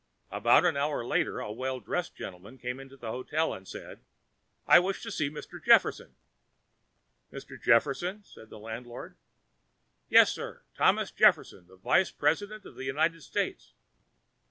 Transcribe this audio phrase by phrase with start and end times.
[0.31, 3.99] About an hour later, a well dressed gentleman came into the hotel and said,
[4.65, 5.63] "I wish to see Mr.
[5.63, 6.15] Jefferson."
[7.31, 7.61] "Mr.
[7.61, 9.15] Jefferson!" said the landlord.
[10.09, 10.63] "Yes, sir.
[10.75, 13.75] Thomas Jefferson, the vice president of the United States."